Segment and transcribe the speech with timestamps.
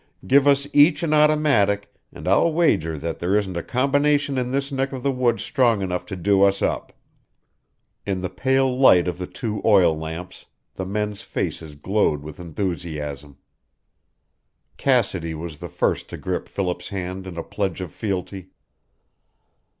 [0.25, 4.71] Give us each an automatic and I'll wager that there isn't a combination in this
[4.71, 6.91] neck of the woods strong enough to do us up."
[8.03, 13.37] In the pale light of the two oil lamps the men's faces glowed with enthusiasm.
[14.75, 18.47] Cassidy was the first to grip Philip's hand in a pledge of fealty.